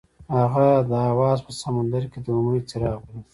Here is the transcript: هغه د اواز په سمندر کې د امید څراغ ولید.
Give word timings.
هغه 0.35 0.67
د 0.89 0.91
اواز 1.11 1.39
په 1.45 1.51
سمندر 1.63 2.03
کې 2.11 2.19
د 2.25 2.27
امید 2.39 2.63
څراغ 2.69 2.97
ولید. 3.03 3.25